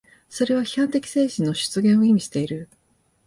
[0.29, 2.67] それは批判的精神の出現を意味している。